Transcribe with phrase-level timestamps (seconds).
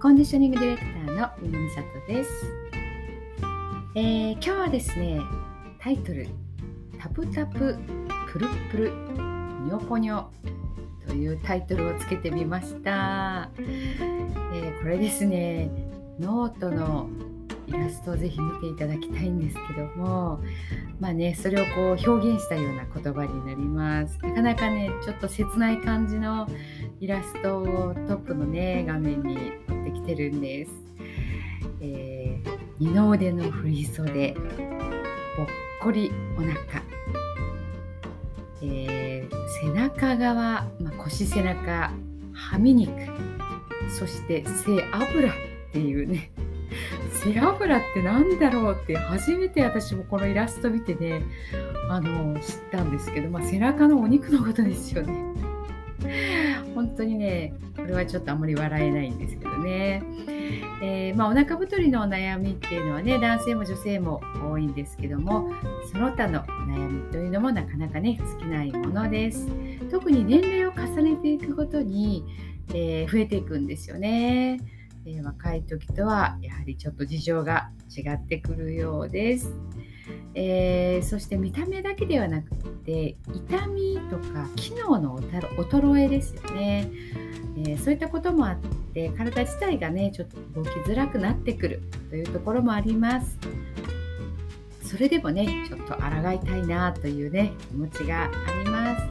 [0.00, 2.30] コンディショニングディレクターのみのみさとです、
[3.94, 5.20] えー、今日はですね
[5.78, 6.26] タイトル
[6.98, 7.76] タプタプ
[8.32, 10.24] プルプルポニョポニョ
[11.06, 15.70] というタイトルをつけてみました、えー、これですね
[16.18, 17.10] ノートの
[17.66, 20.40] イラストをぜひ見ていただきたいんですけども
[20.98, 24.18] まあねそれをこう表現したような言葉になります。
[24.22, 26.48] なかなかねちょっと切ない感じの
[27.00, 29.52] イラストをトップのね画面に
[29.90, 30.72] 持ってきてるんです、
[31.80, 34.34] えー、二の腕の振り袖。
[35.36, 35.46] ぽっ
[35.82, 36.82] こりお腹。
[38.62, 41.92] えー、背中側、まあ、腰背中
[42.32, 42.92] はみ肉
[43.88, 45.32] そして背脂っ
[45.72, 46.30] ていうね。
[47.24, 51.22] 背脂って何だろうって初めて私もこのイラスト見てね
[51.88, 55.14] あの知ったんですけど、まあ、背中のお肉のことですよね。
[56.74, 59.49] 本当にねこれはちょっとあんまり笑えないんですけど。
[59.70, 60.02] ね。
[60.82, 65.52] えー、まあ、お腹太りのお悩みっていうのはね男性も女性も多いんですけども
[65.92, 69.46] その他の悩みというのもなかなかね尽きないものです
[69.90, 72.24] 特に年齢を重ねていくごとに、
[72.70, 74.58] えー、増えていくんですよね。
[75.06, 79.52] えー、若い時とはやはりちょっと事情が違ってくるようです。
[80.34, 80.69] え、
[81.02, 82.50] そして見た目だけではなく
[82.84, 86.90] て痛みとか機能の衰えですよね、
[87.58, 88.56] えー、そういったこともあっ
[88.94, 93.38] て体自体がねちょっと動きづらくなってくるというところもあります。
[94.82, 98.30] それでもねちょっと抗いたいなというね気持ちがあ
[98.64, 99.06] ります。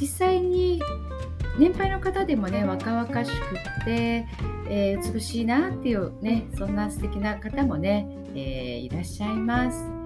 [0.00, 0.80] 実際に
[1.58, 4.26] 年配の方でもね若々しくて、
[4.68, 9.97] えー、美しいなっていうねそんな素敵な方もね、えー、いらっしゃいます。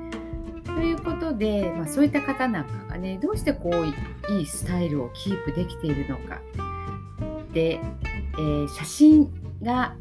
[1.43, 6.41] で、まあ、そういった方なんかがねどうしてこういいスタイルをキープできているのか。
[7.53, 7.81] で、
[8.35, 9.29] えー、写真
[9.61, 9.97] が、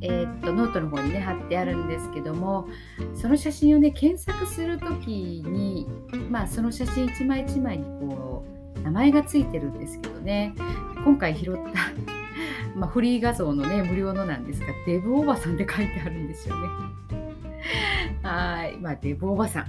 [0.00, 2.66] えー、っとノートの方にね貼ってあるんですけども
[3.14, 5.86] その写真をね検索する時に、
[6.30, 8.42] まあ、その写真一枚一枚にこ
[8.76, 10.54] う名前がついてるんですけどね。
[11.04, 11.90] 今回拾った
[12.74, 16.68] ま、フリー画像のね無料のなんですがデブおばさんって書いてあるんですよね。
[18.30, 19.66] はいまあデブおばさ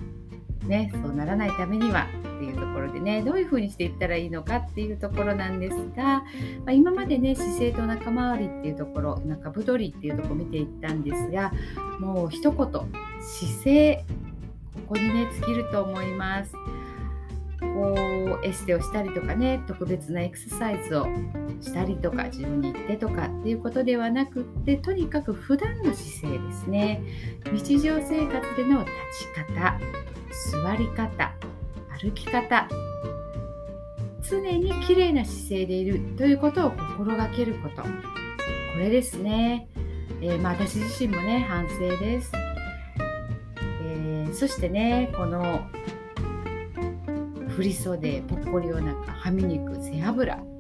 [0.65, 6.23] んねそうならないためにはっていうところでねどういうふうにしていったらいいのかっていうところなんですが、ま
[6.67, 11.51] あ、今までね姿勢と仲間割りっていうところ中太りっていうところ見ていったんですが
[11.99, 14.05] もう一言姿勢
[14.87, 16.53] ここにね尽きると思います。
[17.81, 21.07] こうエステをしたりとかね特別なエクササイズを
[21.59, 27.01] したりとか自分に言ってとかっていうことではなくってとにかく普段の姿勢ですね。
[27.51, 28.91] 日常生活での立
[29.23, 29.79] ち方
[30.63, 31.33] 座り方
[31.99, 32.69] 歩き方
[34.21, 37.81] 常に綺麗な姿勢でいるということを心がけること。
[37.81, 37.87] こ
[38.77, 39.67] れですね、
[40.21, 42.31] えー、まあ、私自身もね反省です、
[43.83, 45.67] えー、そしてねこの
[47.51, 50.51] 振り袖ぽっこりお腹はみ肉背脂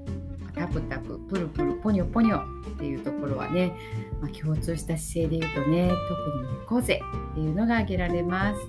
[0.53, 3.75] タプタププルプルポニョポニョっていうところはね、
[4.21, 6.99] まあ、共通した姿勢で言うとね特に猫背っ
[7.33, 8.59] ていうのが挙げられます。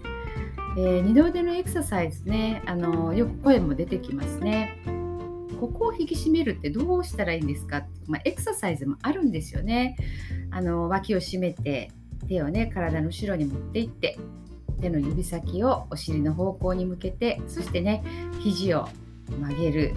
[0.78, 4.78] えー、二の腕のエクササイズねあのよく声も出てきますね。
[5.60, 9.96] ここを引き締めるってどうしたらいいんですか、まあ、エクササイズもあるんですよね。
[10.50, 11.90] あの脇を締めて
[12.28, 14.18] 手をね体の後ろに持っていって
[14.82, 18.04] 手の指先をお尻の方向に向けてそしてね
[18.40, 18.88] 肘を
[19.40, 19.94] 曲げる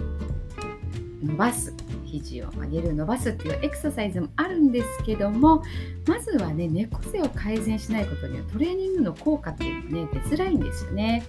[1.22, 1.74] 伸ばす。
[2.04, 5.62] 肘を曲げる伸ばすっていうエクササイズもあるんですけども
[6.06, 11.24] まずはね猫背を改善しないことにはトレーニングの効果っていうのね出づらいんですよね。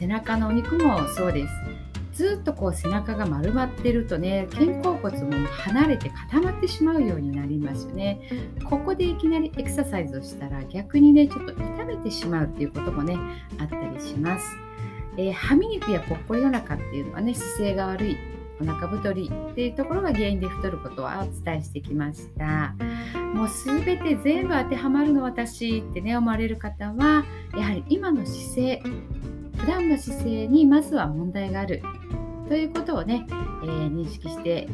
[0.00, 1.52] 背中のお肉もそうです。
[2.14, 8.20] ずっとこう背中が丸まってるとね肩甲骨も離れて固まってしまうようになりますよね。
[8.64, 13.18] ここでいきなりエクササイズをしたら逆にねちょっと痛めてしまうっていうこともね
[13.58, 14.46] あったりします、
[15.16, 18.16] えー、はみ肉やぽっこりお腹っていうのはね姿勢が悪い
[18.60, 22.74] お腹太りっていうところが原因で太ることはお伝えしてきました。
[23.34, 27.24] もう全て全部当てはまるの私ってね思われる方は
[27.56, 28.82] やはり今の姿勢
[29.64, 31.82] 普段の姿勢にまずは問題がある
[32.48, 34.68] ということをね、えー、認識して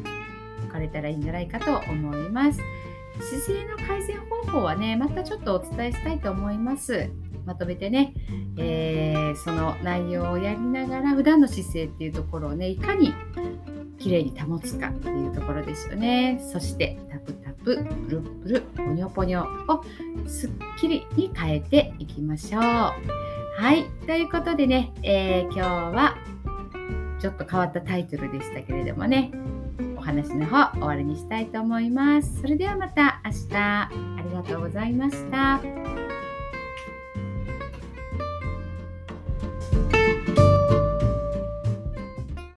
[0.69, 2.59] おかれたらいいんじゃないかと思います。
[3.21, 7.09] 姿勢の改善方法はね、またちょっとお伝えしたいと思います。
[7.47, 8.15] まとめてね、
[8.57, 13.15] えー、その内容をやりながら普段の姿勢っていうところをね、いかに
[14.01, 16.45] 綺麗に保つかっていうところですよね。
[16.53, 17.77] そしてタプタプ、
[18.09, 19.85] プルプル、ポニョポニョを
[20.27, 20.51] すっ
[20.81, 23.30] きりに変えていきましょう。
[23.57, 26.17] はい、ということでね、えー、今日は
[27.21, 29.31] ちょっと変わったタイトルでしたけれどもね、
[29.97, 32.41] お話の方終わりにしたいと思います。
[32.41, 33.91] それではまた明日あ
[34.25, 35.61] りがとうございました。